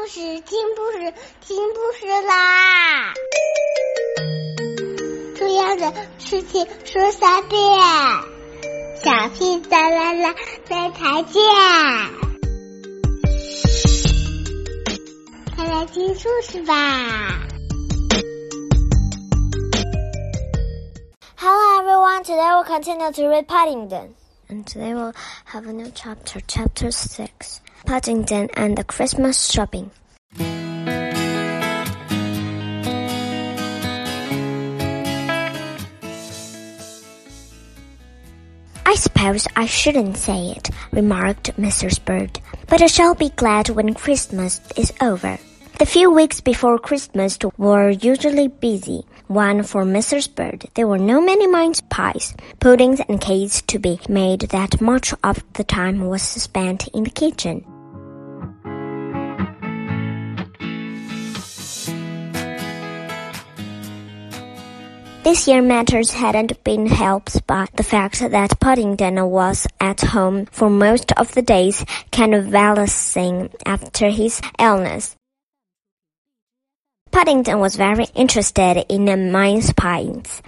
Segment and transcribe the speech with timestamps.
[0.00, 1.12] 故事，听故事，
[1.42, 3.12] 听故事啦！
[5.36, 7.60] 重要的事情说三遍，
[9.04, 10.34] 小屁哒啦啦，
[10.70, 11.42] 明天见！
[15.54, 17.46] 快来听故事吧
[21.36, 24.14] ！Hello everyone, today we'll continue to read Paddington.
[24.48, 25.12] And today we'll
[25.44, 27.60] have a new chapter, chapter 6.
[27.84, 29.90] Paddington and the Christmas shopping.
[38.86, 42.04] I suppose I shouldn't say it, remarked Mrs.
[42.04, 45.38] Bird, but I shall be glad when Christmas is over.
[45.80, 49.06] The few weeks before Christmas were usually busy.
[49.28, 50.28] One for Mrs.
[50.34, 50.66] Bird.
[50.74, 55.42] There were no many mince pies, puddings, and cakes to be made that much of
[55.54, 57.64] the time was spent in the kitchen.
[65.24, 70.68] This year matters hadn't been helped by the fact that Paddington was at home for
[70.68, 75.16] most of the days convalescing after his illness.
[77.10, 80.42] Paddington was very interested in the mince pies.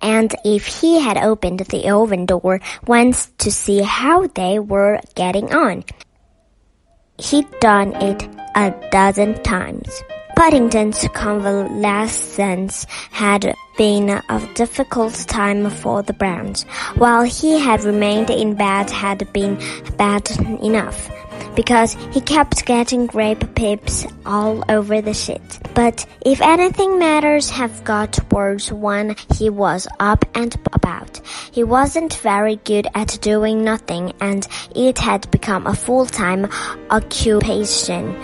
[0.00, 5.54] And if he had opened the oven door once to see how they were getting
[5.54, 5.84] on,
[7.18, 10.02] he'd done it a dozen times.
[10.34, 16.64] Paddington's convalescence had been a difficult time for the Browns.
[16.96, 19.60] While he had remained in bed had been
[19.96, 20.28] bad
[20.62, 21.10] enough
[21.54, 25.60] because he kept getting grape pips all over the sheet.
[25.74, 31.20] But if anything matters have got worse when he was up and about.
[31.52, 36.48] He wasn't very good at doing nothing and it had become a full-time
[36.90, 38.16] occupation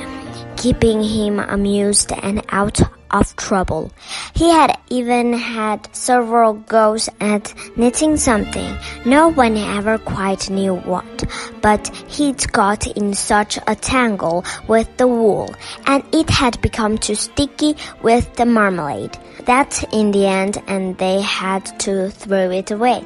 [0.57, 2.81] keeping him amused and out
[3.11, 3.93] of trouble.
[4.35, 8.77] He had even had several goes at knitting something.
[9.05, 11.25] No one ever quite knew what,
[11.63, 15.55] but he'd got in such a tangle with the wool,
[15.87, 21.21] and it had become too sticky with the marmalade, that in the end, and they
[21.21, 23.05] had to throw it away.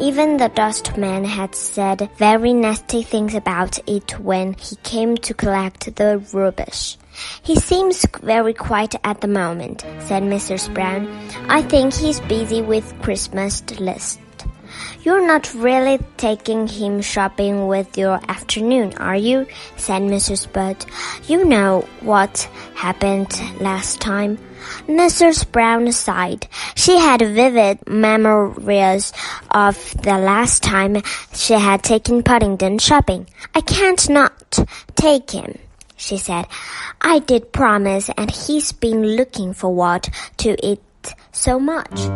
[0.00, 5.96] Even the dustman had said very nasty things about it when he came to collect
[5.96, 6.96] the rubbish.
[7.42, 10.72] He seems very quiet at the moment, said Mrs.
[10.72, 11.08] Brown.
[11.48, 14.20] I think he's busy with Christmas list.
[15.02, 19.46] You're not really taking him shopping with your afternoon, are you?
[19.76, 20.52] said Mrs.
[20.52, 20.84] Bird.
[21.26, 24.38] You know what happened last time.
[24.86, 25.50] Mrs.
[25.50, 26.46] Brown sighed.
[26.74, 29.12] She had vivid memories
[29.50, 31.02] of the last time
[31.32, 33.26] she had taken Paddington shopping.
[33.54, 34.58] I can't not
[34.94, 35.58] take him,
[35.98, 36.46] she said.
[37.02, 40.80] I did promise, and he's been looking forward to it
[41.32, 42.08] so much.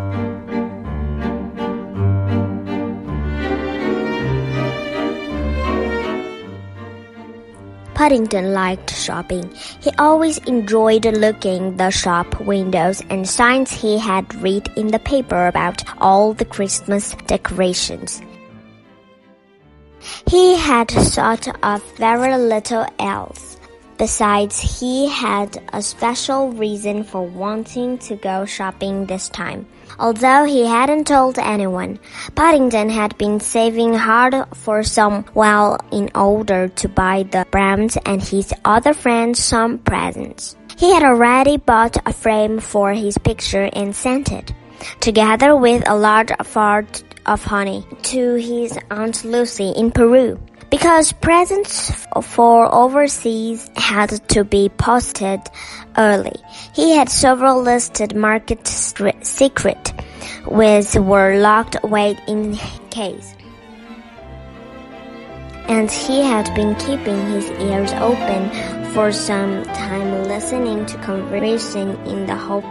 [7.94, 9.48] Paddington liked shopping.
[9.80, 15.46] He always enjoyed looking the shop windows and signs he had read in the paper
[15.46, 18.20] about all the Christmas decorations.
[20.26, 23.51] He had thought of very little else.
[23.98, 29.66] Besides, he had a special reason for wanting to go shopping this time.
[29.98, 31.98] Although he hadn't told anyone,
[32.34, 38.22] Paddington had been saving hard for some while in order to buy the Browns and
[38.22, 40.56] his other friends some presents.
[40.78, 44.52] He had already bought a frame for his picture and sent it,
[45.00, 50.40] together with a large fart of honey, to his Aunt Lucy in Peru
[50.72, 55.38] because presents for overseas had to be posted
[55.98, 56.32] early.
[56.74, 59.92] He had several listed market secret,
[60.46, 62.56] which were locked away in
[62.88, 63.34] case.
[65.68, 68.50] And he had been keeping his ears open
[68.94, 72.64] for some time listening to conversation in the hope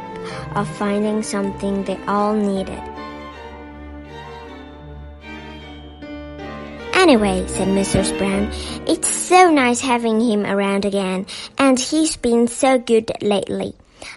[0.56, 2.91] of finding something they all needed.
[7.12, 8.18] Anyway, said Mrs.
[8.18, 8.50] Brown,
[8.88, 11.26] it's so nice having him around again,
[11.58, 13.74] and he's been so good lately.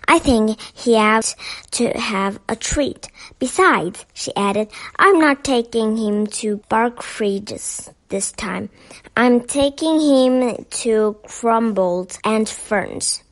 [0.07, 1.35] I think he ought
[1.73, 3.09] to have a treat.
[3.41, 8.71] Besides, she added, I'm not taking him to Barkridge's this time.
[9.17, 13.25] I'm taking him to Crumbles and Ferns.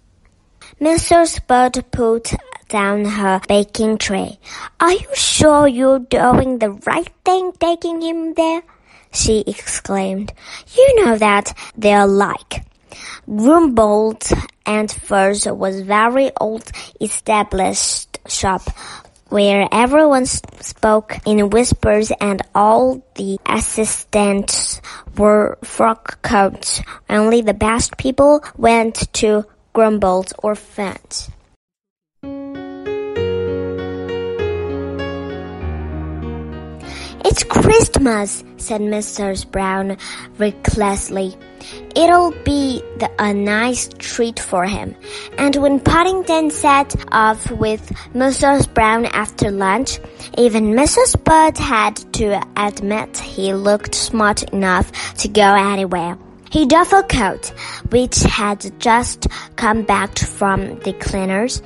[0.81, 1.39] Mrs.
[1.47, 2.35] Bird put
[2.69, 4.41] down her baking tray.
[4.81, 8.63] Are you sure you're doing the right thing taking him there?
[9.13, 10.33] She exclaimed.
[10.75, 12.65] You know that they're like.
[13.29, 14.33] Grumbold
[14.67, 16.71] and Ferns was very old
[17.01, 18.63] established shop
[19.29, 24.83] where everyone spoke in whispers and all the assistants
[25.17, 26.83] wore frock coats.
[27.09, 31.31] Only the best people went to Grumbold or Ferns.
[37.33, 39.51] It's Christmas, said Mrs.
[39.51, 39.97] Brown
[40.37, 41.35] recklessly.
[41.97, 44.95] It'll be the, a nice treat for him.
[45.39, 47.81] And when Paddington set off with
[48.13, 48.75] Mrs.
[48.75, 49.99] Brown after lunch,
[50.37, 51.25] even Mrs.
[51.25, 56.19] Bird had to admit he looked smart enough to go anywhere.
[56.51, 57.47] His duffel coat,
[57.89, 59.27] which had just
[59.57, 61.63] come back from the cleaners,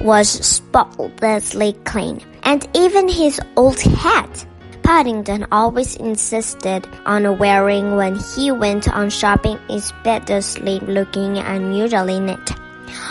[0.00, 4.44] was spotlessly clean, and even his old hat
[4.84, 12.52] Paddington always insisted on wearing when he went on shopping especially looking unusually neat.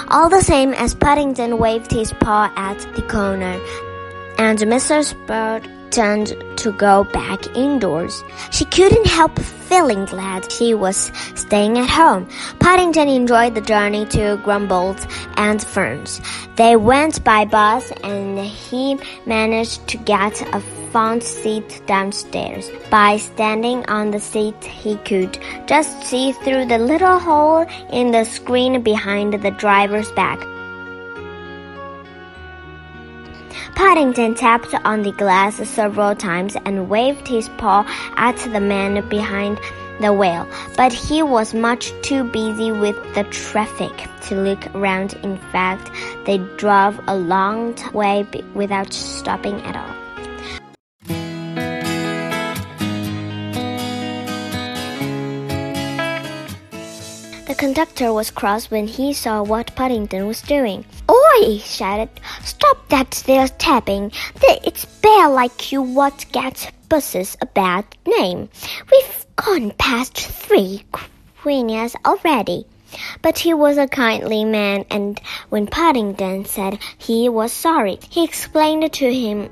[0.10, 3.60] All the same as Paddington waved his paw at the corner,
[4.38, 5.14] and Mrs.
[5.25, 8.24] Bird turned to go back indoors.
[8.52, 12.28] She couldn't help feeling glad she was staying at home.
[12.60, 15.06] Paddington enjoyed the journey to Grumbold
[15.38, 16.22] and Fern's.
[16.56, 20.62] They went by bus and he managed to get a
[20.94, 22.69] front seat downstairs.
[22.92, 28.24] By standing on the seat, he could just see through the little hole in the
[28.24, 30.40] screen behind the driver's back.
[33.74, 37.84] Paddington tapped on the glass several times and waved his paw
[38.16, 39.57] at the man behind
[40.00, 40.48] the wheel,
[40.78, 45.16] but he was much too busy with the traffic to look around.
[45.24, 45.89] In fact,
[46.28, 50.03] they drove a long way without stopping at all.
[57.54, 60.86] The conductor was cross when he saw what Paddington was doing.
[61.08, 61.46] Oi!
[61.46, 62.10] he shouted.
[62.44, 64.12] Stop that there tapping.
[64.42, 68.50] It's bad like you what gets buses a bad name.
[68.92, 70.84] We've gone past three
[71.44, 72.66] queenies already.
[73.22, 78.92] But he was a kindly man, and when Paddington said he was sorry, he explained
[78.92, 79.50] to him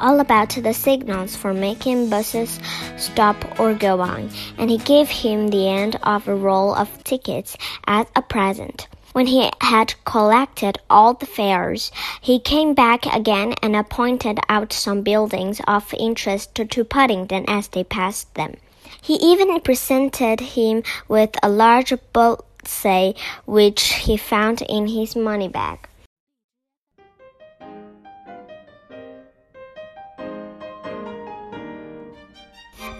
[0.00, 2.58] all about the signals for making buses
[2.96, 7.56] stop or go on, and he gave him the end of a roll of tickets
[7.86, 8.88] as a present.
[9.12, 15.02] When he had collected all the fares, he came back again and pointed out some
[15.02, 18.54] buildings of interest to Paddington as they passed them.
[19.02, 23.12] He even presented him with a large bullseye
[23.46, 25.88] which he found in his money bag.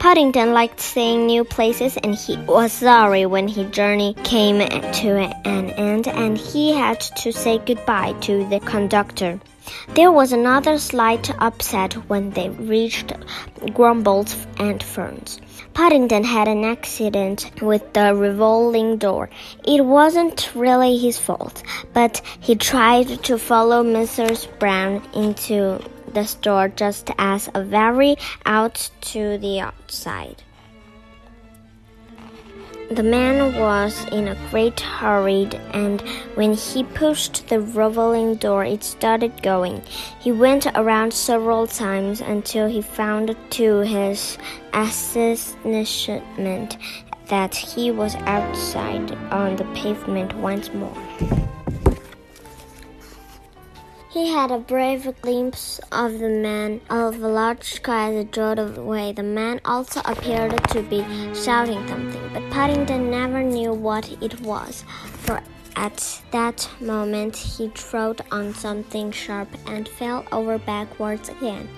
[0.00, 5.08] Paddington liked seeing new places and he was sorry when his journey came to
[5.44, 9.38] an end and he had to say goodbye to the conductor.
[9.88, 13.12] There was another slight upset when they reached
[13.76, 15.38] Grumbold and Fern's.
[15.75, 19.29] Paddington had an accident with the revolving door.
[19.67, 21.62] It wasn't really his fault,
[21.93, 24.49] but he tried to follow Mrs.
[24.58, 25.79] Brown into
[26.15, 30.43] the store just as a very out to the outside.
[32.91, 36.00] The man was in a great hurry, and
[36.35, 39.83] when he pushed the revolving door, it started going.
[40.19, 44.38] He went around several times until he found to his
[44.73, 46.79] astonishment
[47.29, 51.10] that he was outside on the pavement once more.
[54.11, 59.12] He had a brave glimpse of the man of a large as it drove away.
[59.12, 64.83] The man also appeared to be shouting something, but Paddington never knew what it was,
[65.05, 65.40] for
[65.76, 71.69] at that moment he trod on something sharp and fell over backwards again.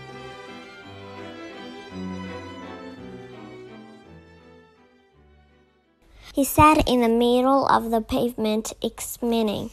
[6.34, 9.68] He sat in the middle of the pavement, examining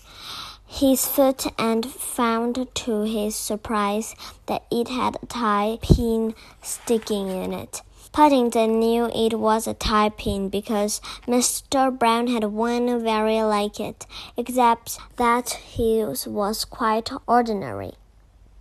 [0.71, 7.51] his foot and found to his surprise that it had a tie pin sticking in
[7.53, 7.81] it.
[8.11, 11.97] Paddington knew it was a tie pin because Mr.
[11.97, 14.05] Brown had one very like it,
[14.37, 17.93] except that his was quite ordinary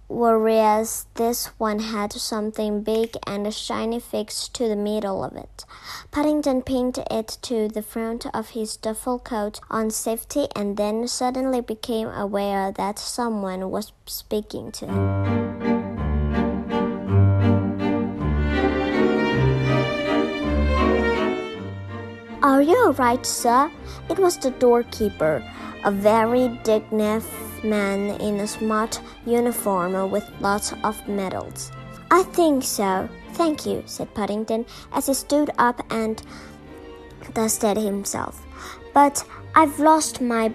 [0.08, 5.64] whereas this one had something big and a shiny fixed to the middle of it.
[6.10, 11.60] Paddington pinned it to the front of his duffel coat on safety and then suddenly
[11.60, 15.48] became aware that someone was speaking to him.
[22.42, 23.70] Are you all right, sir?
[24.08, 25.44] It was the doorkeeper,
[25.84, 31.70] a very dignified man in a smart uniform with lots of medals.
[32.10, 33.08] I think so.
[33.32, 36.22] Thank you, said Paddington as he stood up and
[37.34, 38.44] dusted himself.
[38.94, 39.24] But
[39.54, 40.48] I've lost my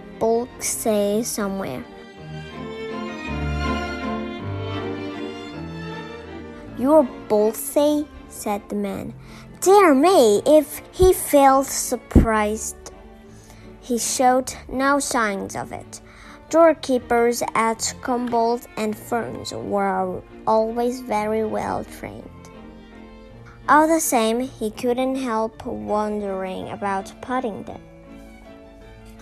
[0.60, 1.84] say somewhere.
[6.78, 7.08] Your
[7.54, 8.06] say?
[8.30, 9.14] said the man.
[9.62, 12.92] Dear me, if he felt surprised.
[13.80, 16.02] He showed no signs of it.
[16.54, 22.30] Doorkeepers at Cumberland and Ferns were always very well trained.
[23.68, 27.82] All the same, he couldn't help wondering about Paddington.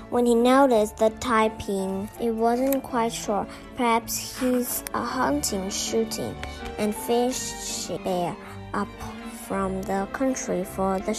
[0.10, 3.48] When he noticed the tie pin, he wasn't quite sure.
[3.78, 6.36] Perhaps he's a hunting, shooting,
[6.78, 8.36] and fishing bear
[8.74, 8.90] up
[9.52, 11.14] from the country for the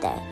[0.00, 0.22] day,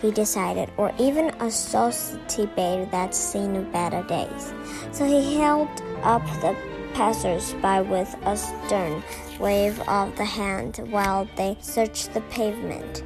[0.00, 4.54] he decided, or even a society bear that's seen better days.
[4.92, 5.68] So he held
[6.04, 6.54] up the
[6.94, 9.02] passers-by with a stern
[9.40, 13.02] wave of the hand while they searched the pavement.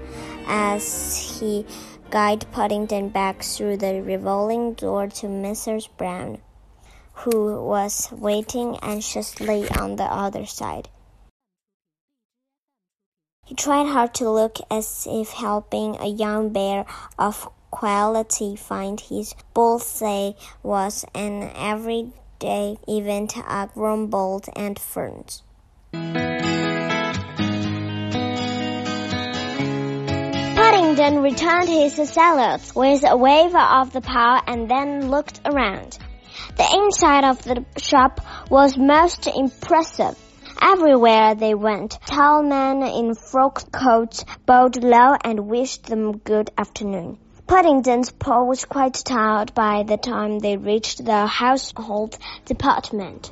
[0.47, 1.65] As he
[2.11, 5.89] guided Paddington back through the revolving door to Mrs.
[5.97, 6.43] Brown,
[7.15, 10.91] who was waiting anxiously on the other side.
[13.47, 16.87] He tried hard to look as if helping a young bear
[17.19, 20.33] of quality find his bullseye
[20.63, 25.43] was an everyday event at Cumberland and Ferns.
[30.57, 35.99] Paddington returned his salute with a wave of the paw and then looked around.
[36.57, 40.17] The inside of the shop was most impressive.
[40.67, 47.19] Everywhere they went, tall men in frock coats bowed low and wished them good afternoon.
[47.47, 52.17] Paddington's paw was quite tired by the time they reached the household
[52.47, 53.31] department.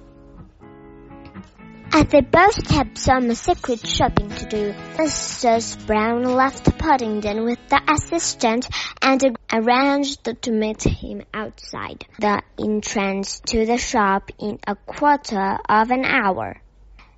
[1.91, 5.87] As they both had some secret shopping to do, Mrs.
[5.87, 8.69] Brown left Paddington with the assistant
[9.01, 15.91] and arranged to meet him outside the entrance to the shop in a quarter of
[15.91, 16.61] an hour.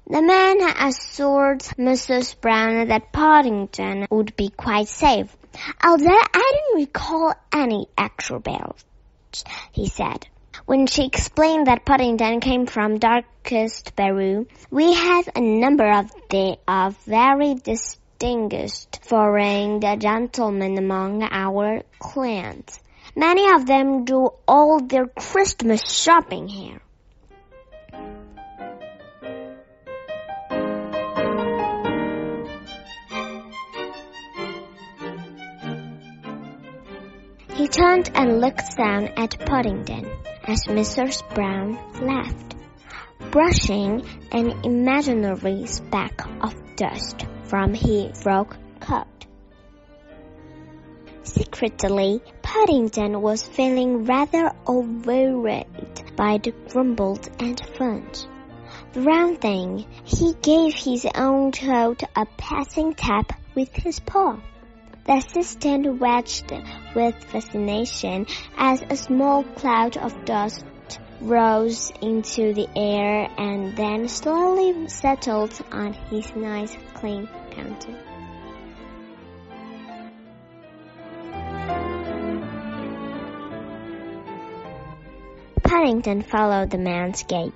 [0.06, 2.38] The man had assured Mrs.
[2.38, 5.34] Brown that Paddington would be quite safe,
[5.82, 8.84] although I didn't recall any actual bells,
[9.72, 10.26] he said.
[10.66, 16.58] When she explained that Paddington came from darkest Peru, we have a number of the
[16.68, 22.78] of very distinguished foreign gentlemen among our clients.
[23.16, 26.82] Many of them do all their Christmas shopping here.
[37.74, 40.06] Turned and looked down at Paddington
[40.44, 41.22] as Mrs.
[41.34, 42.54] Brown left,
[43.32, 49.26] brushing an imaginary speck of dust from his frock coat.
[51.24, 58.28] Secretly, Paddington was feeling rather overwhelmed by the Cumberland and Ferns.
[58.92, 64.38] The round thing, he gave his own coat a passing tap with his paw.
[65.06, 66.50] The assistant watched
[66.94, 70.64] with fascination as a small cloud of dust
[71.20, 77.94] rose into the air and then slowly settled on his nice clean counter.
[85.62, 87.52] Paddington followed the man's gaze.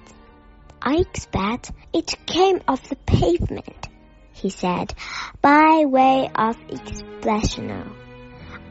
[0.82, 3.87] I expect it came off the pavement
[4.40, 4.94] he said,
[5.42, 7.92] by way of explanation.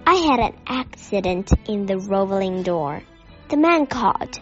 [0.05, 3.03] I had an accident in the revolving door.
[3.49, 4.39] The man called.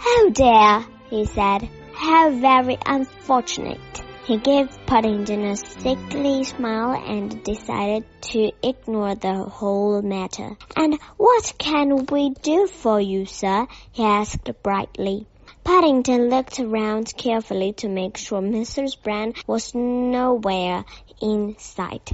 [0.00, 1.68] Oh dear, he said.
[1.94, 3.80] How very unfortunate.
[4.26, 10.58] He gave Paddington a sickly smile and decided to ignore the whole matter.
[10.76, 13.66] And what can we do for you, sir?
[13.92, 15.26] he asked brightly.
[15.68, 18.96] Paddington looked around carefully to make sure Mrs.
[19.02, 20.86] Brown was nowhere
[21.20, 22.10] in sight.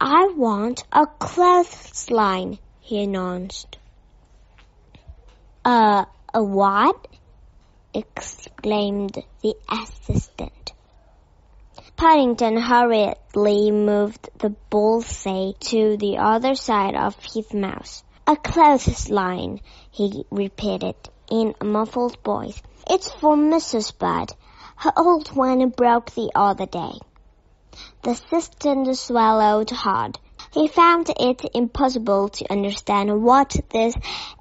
[0.00, 3.76] I want a clothesline, he announced.
[5.64, 7.08] Uh, a what?
[7.92, 10.74] exclaimed the assistant.
[11.96, 18.04] Paddington hurriedly moved the bullseye to the other side of his mouth.
[18.28, 19.60] A clothesline,
[19.90, 20.94] he repeated
[21.32, 22.60] in a muffled voice.
[22.88, 23.98] It's for Mrs.
[23.98, 24.34] Bird.
[24.76, 26.98] Her old one broke the other day.
[28.02, 30.18] The assistant swallowed hard.
[30.52, 33.94] He found it impossible to understand what this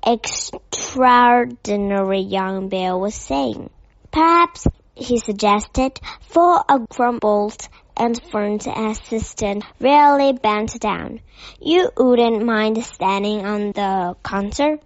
[0.06, 3.70] extraordinary young bear was saying.
[4.12, 11.22] Perhaps, he suggested, for a grumbled and front assistant really bent down.
[11.62, 14.80] You wouldn't mind standing on the counter?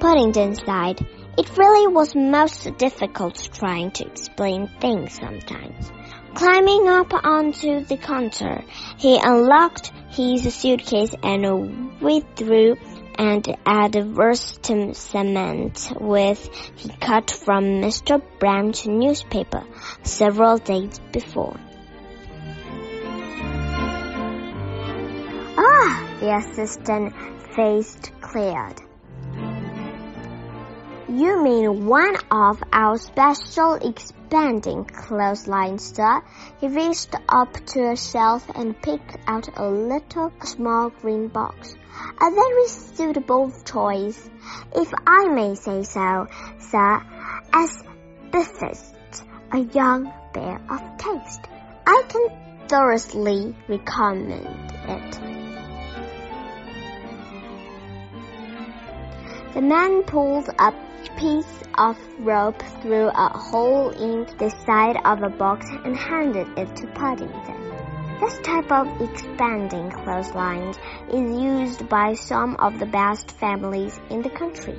[0.00, 1.04] Paddington sighed.
[1.38, 5.90] It really was most difficult trying to explain things sometimes.
[6.34, 8.62] Climbing up onto the counter,
[8.98, 12.76] he unlocked his suitcase and withdrew
[13.18, 18.20] and advertisement with he cut from Mr.
[18.38, 19.64] Brown's newspaper
[20.02, 21.58] several days before.
[25.58, 27.14] Ah, the assistant
[27.54, 28.85] faced cleared.
[31.08, 36.20] You mean one of our special expanding clotheslines, sir?
[36.60, 41.76] He reached up to a shelf and picked out a little small green box.
[42.20, 44.28] A very suitable choice,
[44.74, 46.26] if I may say so,
[46.58, 47.00] sir,
[47.52, 47.84] as
[48.32, 48.92] befits
[49.52, 51.42] a young bear of taste.
[51.86, 55.20] I can thoroughly recommend it.
[59.54, 60.74] The man pulled up
[61.16, 66.74] piece of rope through a hole in the side of a box and handed it
[66.76, 67.56] to Paddington.
[68.20, 70.74] This type of expanding clothesline
[71.12, 74.76] is used by some of the best families in the country.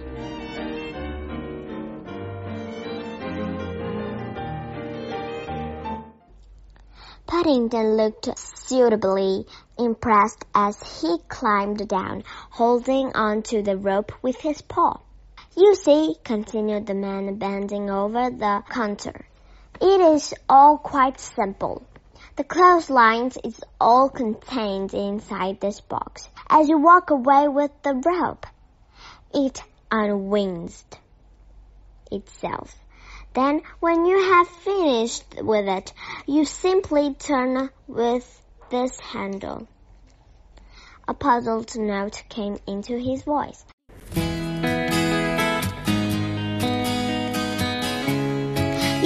[7.28, 9.46] Paddington looked suitably
[9.78, 15.00] impressed as he climbed down, holding on to the rope with his paw.
[15.60, 19.26] You see, continued the man bending over the counter,
[19.82, 21.82] it is all quite simple.
[22.36, 26.30] The clothesline is all contained inside this box.
[26.48, 28.46] As you walk away with the rope,
[29.34, 30.86] it unwinds
[32.12, 32.76] itself.
[33.34, 35.92] Then, when you have finished with it,
[36.28, 39.68] you simply turn with this handle.
[41.08, 43.66] A puzzled note came into his voice.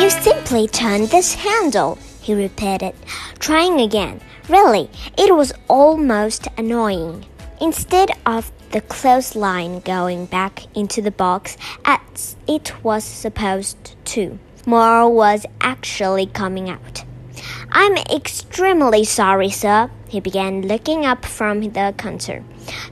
[0.01, 2.95] You simply turn this handle, he repeated,
[3.37, 4.19] trying again.
[4.49, 7.23] Really, it was almost annoying.
[7.61, 15.07] Instead of the clothesline going back into the box as it was supposed to, more
[15.07, 17.03] was actually coming out.
[17.71, 22.43] I'm extremely sorry, sir, he began, looking up from the counter.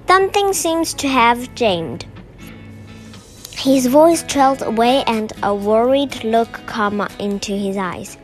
[0.08, 2.06] Something seems to have jammed.
[3.60, 8.18] His voice trailed away and a worried look came into his eyes.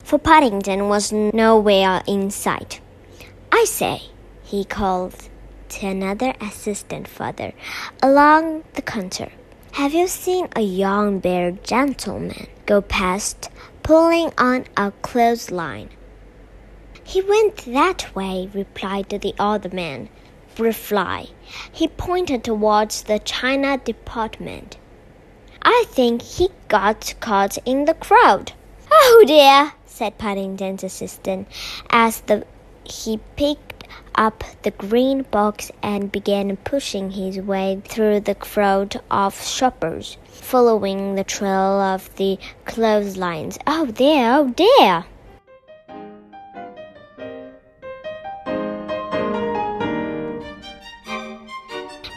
[0.00, 2.82] For Paddington was nowhere in sight.
[3.50, 4.02] I say,
[4.42, 5.14] he called
[5.70, 7.54] to another assistant further
[8.02, 9.32] along the counter.
[9.72, 13.48] Have you seen a young bear gentleman go past
[13.82, 15.88] pulling on a clothesline?
[17.04, 20.10] He went that way, replied the other man
[20.58, 21.28] reply.
[21.70, 24.76] He pointed towards the China department.
[25.62, 28.52] I think he got caught in the crowd.
[28.90, 31.48] Oh dear, said Paddington's assistant
[31.90, 32.44] as the,
[32.84, 33.84] he picked
[34.14, 41.14] up the green box and began pushing his way through the crowd of shoppers, following
[41.14, 43.58] the trail of the clotheslines.
[43.66, 45.04] Oh dear, oh dear!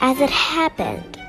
[0.01, 1.19] As it happened,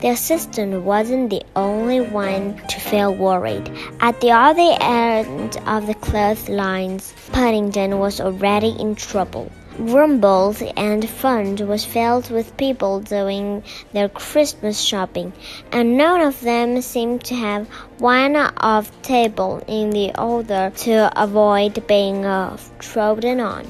[0.00, 3.70] the assistant wasn't the only one to feel worried.
[4.00, 9.50] At the other end of the clotheslines, Paddington was already in trouble.
[9.78, 15.32] Rumbles and Ferns was filled with people doing their Christmas shopping,
[15.72, 17.66] and none of them seemed to have
[17.98, 23.66] one off table in the order to avoid being uh, trodden on.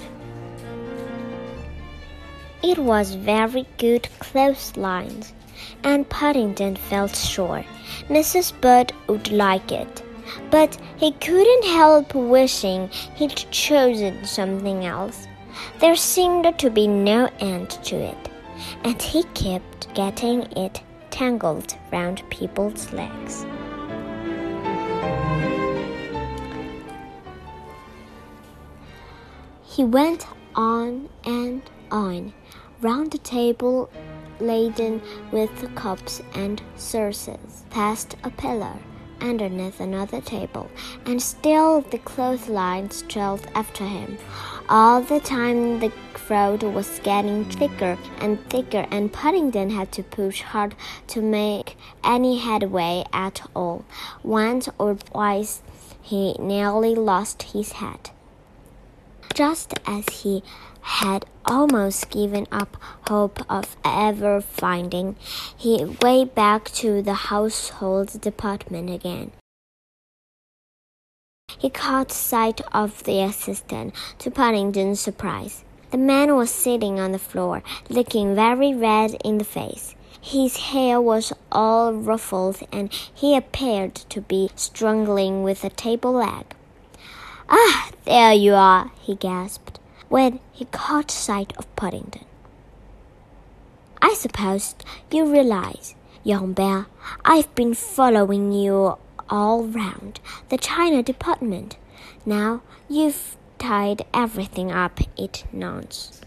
[2.67, 5.35] It was very good clotheslines,
[5.83, 7.63] and Paddington felt sure
[8.09, 8.59] Mrs.
[8.59, 10.03] Bird would like it.
[10.51, 15.29] But he couldn't help wishing he'd chosen something else.
[15.79, 18.31] There seemed to be no end to it,
[18.83, 23.45] and he kept getting it tangled round people's legs.
[29.65, 32.33] He went on and on
[32.85, 33.89] round the table
[34.41, 35.01] laden
[35.33, 38.77] with cups and saucers, past a pillar
[39.23, 40.69] underneath another table,
[41.07, 44.19] and still the clotheslines trailed after him.
[44.69, 50.43] All the time the crowd was getting thicker and thicker, and Paddington had to push
[50.43, 50.75] hard
[51.07, 53.87] to make any headway at all.
[54.23, 55.63] Once or twice
[56.03, 58.11] he nearly lost his head.
[59.35, 60.45] Just as he
[60.81, 62.77] had almost given up
[63.09, 65.17] hope of ever finding,
[65.57, 69.33] he went back to the household department again.
[71.59, 75.65] He caught sight of the assistant, to Paddington's surprise.
[75.91, 79.97] The man was sitting on the floor, looking very red in the face.
[80.21, 86.55] His hair was all ruffled, and he appeared to be struggling with a table leg.
[87.49, 89.79] Ah, there you are, he gasped,
[90.09, 92.25] when he caught sight of Paddington.
[94.01, 94.75] I suppose
[95.11, 96.87] you realize, young bear,
[97.25, 98.97] I've been following you
[99.31, 101.77] all round the China department.
[102.27, 106.21] Now you've tied everything up, it nods.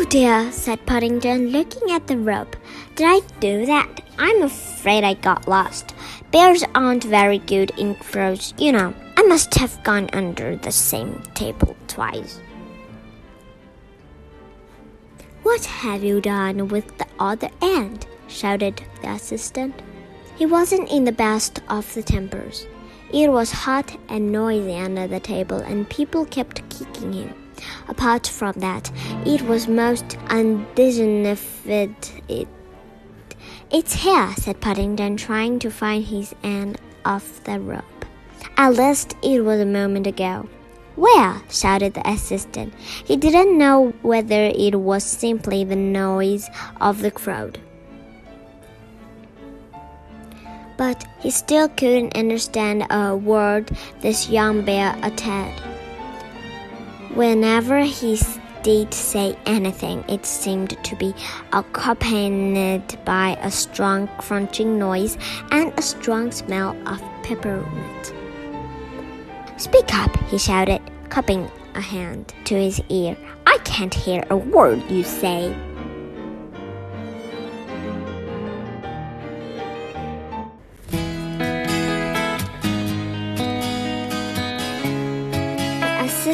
[0.00, 2.56] Oh dear, said Paddington, looking at the rope.
[2.96, 4.00] Did I do that?
[4.16, 5.94] I'm afraid I got lost.
[6.30, 8.94] Bears aren't very good in crows, you know.
[9.18, 12.40] I must have gone under the same table twice.
[15.42, 18.06] What have you done with the other end?
[18.26, 19.82] shouted the assistant.
[20.38, 22.66] He wasn't in the best of the tempers.
[23.12, 27.39] It was hot and noisy under the table, and people kept kicking him.
[27.88, 28.90] Apart from that,
[29.26, 31.94] it was most undignified.
[32.28, 32.48] It,
[33.70, 37.84] it's here, said Paddington, trying to find his end of the rope.
[38.56, 40.48] At least it was a moment ago.
[40.96, 41.40] Where?
[41.48, 42.74] shouted the assistant.
[42.78, 47.58] He didn't know whether it was simply the noise of the crowd.
[50.76, 53.70] But he still couldn't understand a word
[54.00, 55.54] this young bear uttered.
[57.14, 58.18] Whenever he
[58.62, 61.12] did say anything, it seemed to be
[61.52, 65.18] accompanied by a strong crunching noise
[65.50, 68.14] and a strong smell of peppermint.
[69.56, 73.16] Speak up, he shouted, cupping a hand to his ear.
[73.46, 75.54] I can't hear a word you say.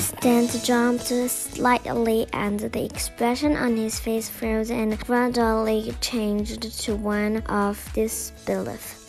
[0.06, 7.38] Assistant jumped slightly and the expression on his face froze and gradually changed to one
[7.48, 9.02] of disbelief.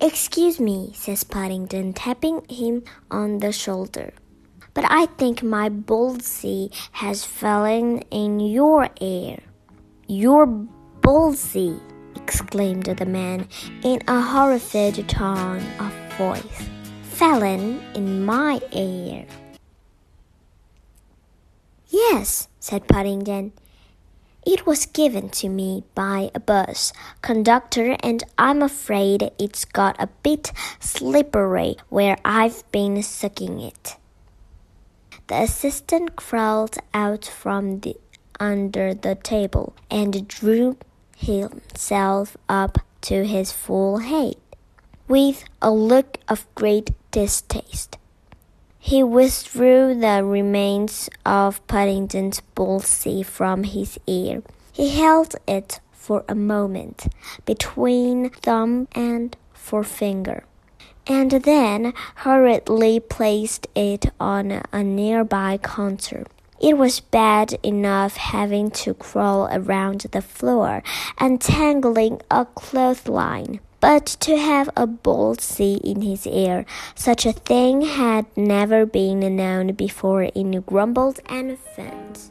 [0.00, 4.12] Excuse me, says Paddington, tapping him on the shoulder.
[4.72, 9.38] But I think my bullseye has fallen in your ear.
[10.06, 11.78] Your bullseye,
[12.16, 13.48] exclaimed the man
[13.82, 16.77] in a horrified tone of voice
[17.18, 19.26] fallen in my ear.
[21.88, 23.52] Yes, said Paddington.
[24.46, 30.06] It was given to me by a bus conductor, and I'm afraid it's got a
[30.22, 33.96] bit slippery where I've been sucking it.
[35.26, 37.96] The assistant crawled out from the,
[38.38, 40.78] under the table and drew
[41.16, 44.38] himself up to his full height
[45.08, 47.98] with a look of great distaste.
[48.78, 54.44] He withdrew the remains of Paddington's bullseye from his ear.
[54.72, 57.08] He held it for a moment
[57.44, 60.44] between thumb and forefinger,
[61.08, 66.24] and then hurriedly placed it on a nearby counter.
[66.60, 70.84] It was bad enough having to crawl around the floor
[71.18, 73.58] and tangling a clothesline.
[73.80, 79.72] But to have a bullseye in his ear, such a thing had never been known
[79.72, 82.30] before in Grumbles and Ferns.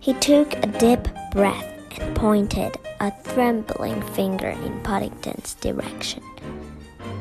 [0.00, 6.22] He took a deep breath and pointed a trembling finger in Paddington's direction.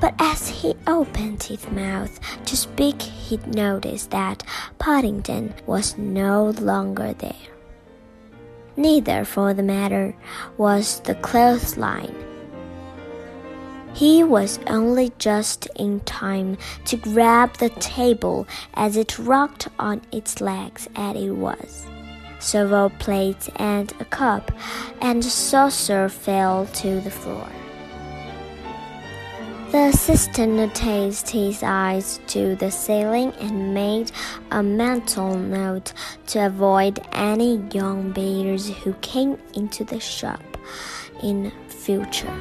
[0.03, 4.43] But as he opened his mouth to speak, he noticed that
[4.77, 7.47] Paddington was no longer there.
[8.75, 10.13] Neither, for the matter,
[10.57, 12.13] was the clothesline.
[13.93, 20.41] He was only just in time to grab the table as it rocked on its
[20.41, 21.85] legs as it was.
[22.39, 24.51] Several plates and a cup
[24.99, 27.47] and saucer fell to the floor.
[29.73, 34.11] The assistant raised his eyes to the ceiling and made
[34.51, 35.93] a mental note
[36.27, 40.43] to avoid any young bears who came into the shop
[41.23, 42.39] in future.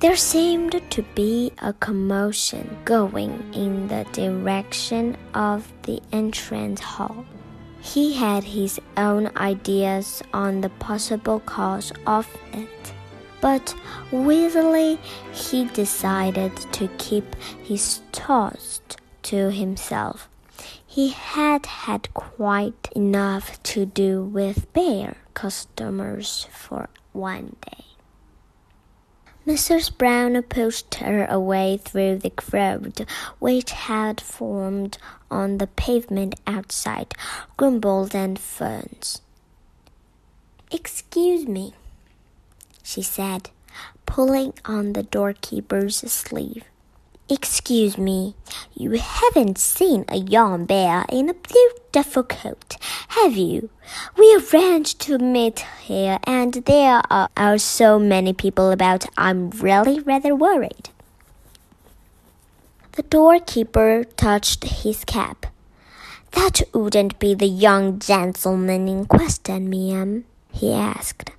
[0.00, 7.24] There seemed to be a commotion going in the direction of the entrance hall.
[7.80, 12.92] He had his own ideas on the possible cause of it,
[13.42, 13.74] but
[14.10, 14.98] wisely
[15.32, 18.80] he decided to keep his thoughts
[19.22, 20.30] to himself.
[20.86, 27.84] He had had quite enough to do with bear customers for one day.
[29.46, 29.96] Mrs.
[29.98, 33.06] Brown pushed her away through the crowd
[33.40, 34.98] which had formed
[35.32, 37.12] on the pavement outside,
[37.56, 39.20] grumbled and ferns.
[40.70, 41.74] Excuse me,
[42.82, 43.50] she said,
[44.06, 46.64] pulling on the doorkeeper's sleeve.
[47.28, 48.34] Excuse me,
[48.74, 52.76] you haven't seen a young bear in a blue beautiful coat,
[53.08, 53.68] have you?
[54.16, 60.00] We arranged to meet here, and there are, are so many people about, I'm really
[60.00, 60.88] rather worried.
[62.92, 65.46] The doorkeeper touched his cap.
[66.32, 71.30] That wouldn't be the young gentleman in question, ma'am, he asked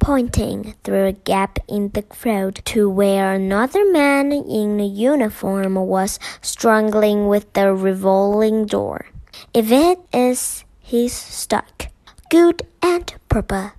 [0.00, 7.28] pointing through a gap in the crowd to where another man in uniform was struggling
[7.28, 9.06] with the revolving door.
[9.52, 11.88] If it is, he's stuck.
[12.30, 13.74] Good and proper.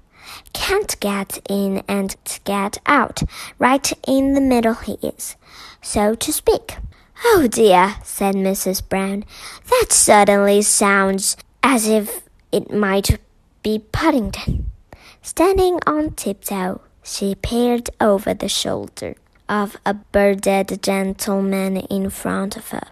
[0.53, 3.23] Can't get in and get out.
[3.60, 5.36] Right in the middle he is,
[5.82, 6.77] so to speak.
[7.25, 8.88] Oh dear, said Mrs.
[8.88, 9.25] Brown.
[9.69, 13.19] That certainly sounds as if it might
[13.63, 14.69] be Paddington.
[15.28, 19.16] Standing on tiptoe, she peered over the shoulder
[19.50, 22.88] of a bearded gentleman in front of her.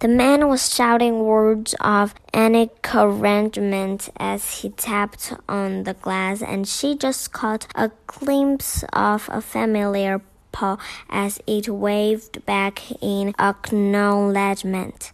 [0.00, 6.94] The man was shouting words of encouragement as he tapped on the glass, and she
[6.94, 10.20] just caught a glimpse of a familiar
[10.52, 10.76] paw
[11.08, 15.12] as it waved back in acknowledgement.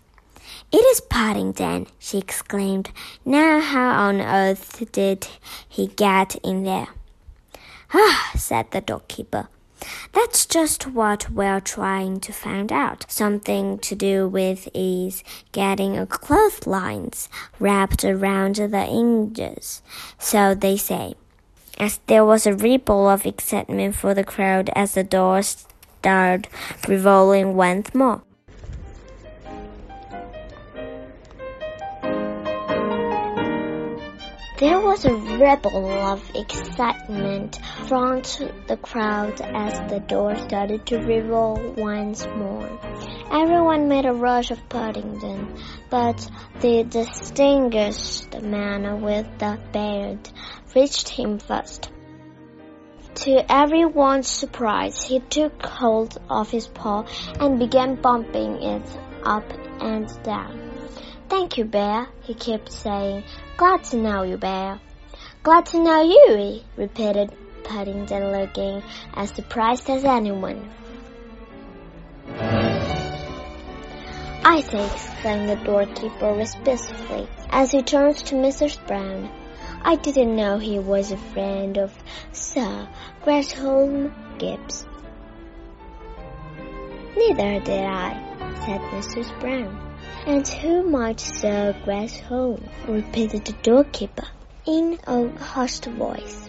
[0.76, 2.90] It is Paddington, she exclaimed.
[3.24, 5.26] Now how on earth did
[5.66, 6.88] he get in there?
[7.94, 9.48] Ah, said the doorkeeper.
[10.12, 13.06] That's just what we're trying to find out.
[13.08, 19.80] Something to do with is getting a clotheslines wrapped around the hinges,
[20.18, 21.14] so they say.
[21.78, 26.48] As there was a ripple of excitement for the crowd as the door started
[26.86, 28.20] revolving once more.
[34.58, 38.22] There was a ripple of excitement from
[38.66, 42.66] the crowd as the door started to revolve once more.
[43.30, 45.56] Everyone made a rush of Paddington,
[45.90, 46.30] but
[46.62, 50.26] the distinguished man with the beard
[50.74, 51.90] reached him first.
[53.26, 57.04] To everyone's surprise, he took hold of his paw
[57.38, 59.44] and began bumping it up
[59.82, 60.70] and down.
[61.28, 63.24] Thank you, Bear, he kept saying.
[63.56, 64.78] Glad to know you, Bear.
[65.42, 66.58] Glad to know you, eh?
[66.76, 67.32] repeated
[67.64, 68.82] Paddington, looking
[69.14, 70.68] as surprised as anyone.
[74.44, 78.86] I say, exclaimed the doorkeeper respectfully, as he turned to Mrs.
[78.86, 79.30] Brown.
[79.82, 81.94] I didn't know he was a friend of
[82.32, 82.86] Sir
[83.24, 84.84] Gresham Gibbs.
[87.16, 88.12] Neither did I,
[88.66, 89.40] said Mrs.
[89.40, 89.95] Brown.
[90.26, 92.68] And who might Sir Gresham?
[92.86, 94.26] repeated the doorkeeper
[94.66, 96.48] in a hushed voice.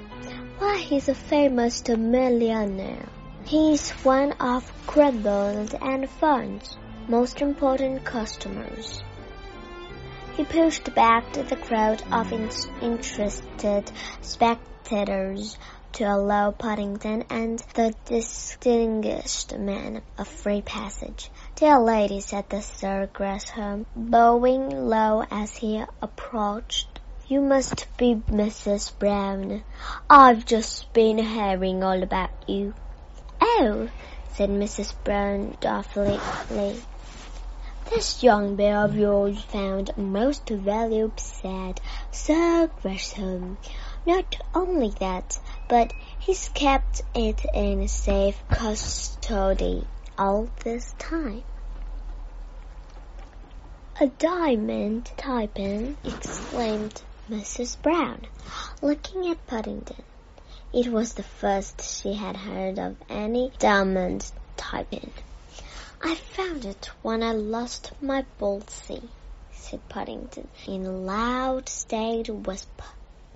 [0.59, 3.09] Why, he's a famous millionaire.
[3.45, 9.01] He's one of Cribble and Fern's most important customers.
[10.35, 12.31] He pushed back the crowd of
[12.81, 13.91] interested
[14.21, 15.57] spectators
[15.93, 21.31] to allow Paddington and the distinguished man a free passage.
[21.59, 26.99] Dear lady, said the Sir Gresham, bowing low as he approached.
[27.27, 28.91] You must be Mrs.
[28.99, 29.63] Brown.
[30.07, 32.75] I've just been hearing all about you.
[33.41, 33.89] Oh,
[34.33, 34.93] said Mrs.
[35.03, 36.19] Brown doubtfully.
[37.89, 43.57] This young bear of yours found most valuable, said Sir Gresham.
[44.05, 51.43] Not only that, but he's kept it in safe custody all this time.
[53.99, 57.81] A diamond typing, exclaimed Mrs.
[57.81, 58.25] Brown,
[58.81, 60.03] looking at Paddington.
[60.73, 65.11] It was the first she had heard of any diamond typing.
[66.01, 69.07] I found it when I lost my Boltzy,
[69.51, 72.85] said Paddington in a loud staid whisper.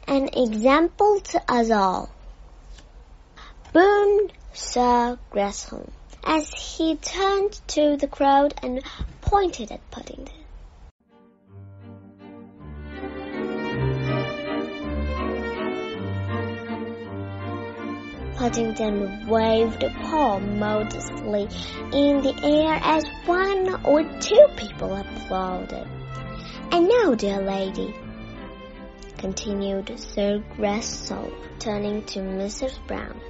[0.07, 2.09] An example to us all.
[3.71, 5.91] boomed Sir Gresham
[6.23, 8.81] as he turned to the crowd and
[9.21, 10.41] pointed at Paddington.
[18.41, 21.47] Paddington waved a paw modestly
[21.93, 25.87] in the air as one or two people applauded.
[26.71, 27.93] And now, dear lady,
[29.19, 32.75] continued Sir Gresham, turning to Mrs.
[32.87, 33.21] Brown,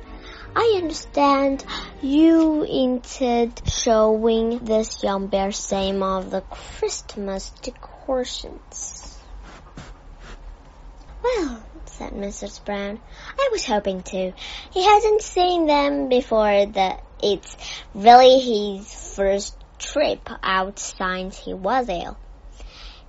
[0.55, 1.63] I understand
[2.01, 9.17] you intend showing this young bear some of the Christmas decorations.
[11.23, 12.63] Well, said Mrs.
[12.65, 12.99] Brown.
[13.39, 14.33] I was hoping to.
[14.71, 17.55] He hasn't seen them before the it's
[17.93, 22.17] really his first trip out since he was ill.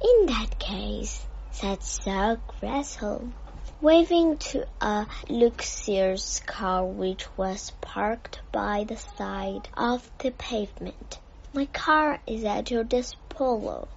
[0.02, 3.34] In that case, said Sir Gresham,
[3.82, 11.18] waving to a luxurious car which was parked by the side of the pavement.
[11.52, 13.88] My car is at your disposal.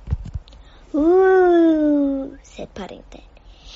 [0.95, 3.21] Ooh, said Paddington.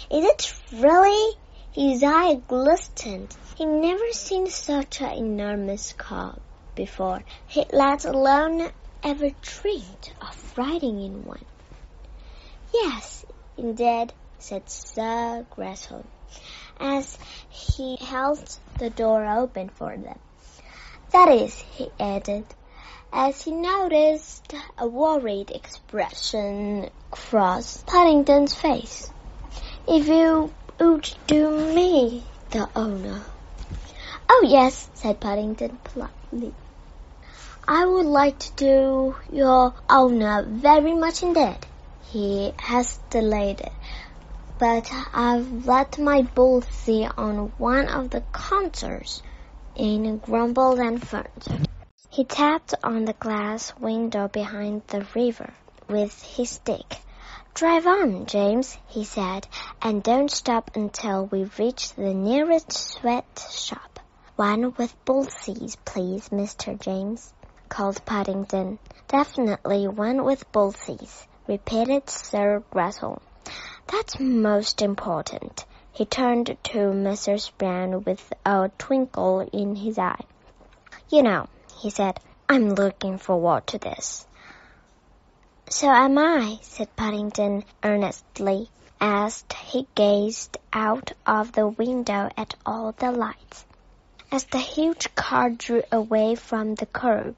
[0.09, 1.37] Is it really?
[1.71, 3.37] His eye glistened.
[3.55, 6.39] He'd never seen such an enormous car
[6.73, 8.71] before, he let alone
[9.03, 11.45] ever dreamed of riding in one.
[12.73, 13.25] Yes,
[13.57, 16.07] indeed, said Sir Gresham,
[16.79, 17.17] as
[17.49, 20.19] he held the door open for them.
[21.11, 22.45] That is, he added,
[23.11, 29.11] as he noticed a worried expression cross Paddington's face
[29.87, 33.21] if you would do me the honor.
[34.29, 36.53] Oh, yes, said Paddington politely.
[37.67, 41.57] I would like to do your honor very much indeed.
[42.11, 43.71] He hesitated,
[44.59, 49.23] but I've let my bull see on one of the concerts
[49.73, 51.63] in Crumbold and Furniture.
[52.09, 55.53] He tapped on the glass window behind the river
[55.87, 56.97] with his stick.
[57.53, 59.47] Drive on, James, he said,
[59.81, 64.01] and don't stop until we reach the nearest sweat shop.
[64.35, 66.77] One with bull's-eyes, please, Mr.
[66.77, 67.33] James,
[67.69, 68.77] called Paddington.
[69.07, 73.19] Definitely one with bull's-eyes, repeated Sir Gresham.
[73.91, 75.65] That's most important.
[75.91, 77.51] He turned to Mrs.
[77.57, 80.25] Brown with a twinkle in his eye.
[81.09, 84.27] You know, he said, I'm looking forward to this.
[85.69, 88.69] So am I, said Paddington earnestly,
[89.01, 93.65] as he gazed out of the window at all the lights.
[94.31, 97.35] As the huge car drew away from the curb,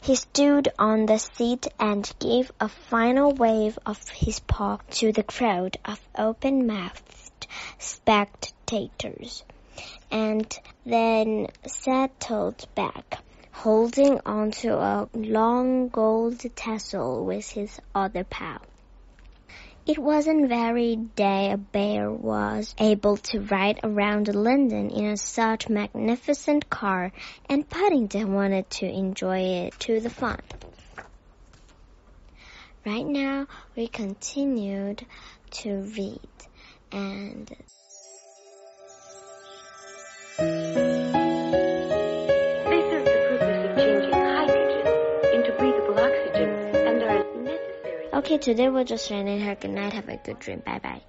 [0.00, 5.22] he stood on the seat and gave a final wave of his paw to the
[5.22, 7.46] crowd of open-mouthed
[7.78, 9.44] spectators,
[10.10, 13.18] and then settled back
[13.52, 18.58] holding onto a long gold tassel with his other paw.
[19.86, 25.68] It wasn't very day a bear was able to ride around London in a such
[25.68, 27.12] magnificent car,
[27.48, 30.40] and Paddington wanted to enjoy it to the fun.
[32.84, 33.46] Right now,
[33.76, 35.06] we continued
[35.62, 36.20] to read
[36.90, 37.54] and
[48.26, 49.92] Okay, today we're just learning her good night.
[49.92, 50.58] Have a good dream.
[50.66, 51.00] Bye bye.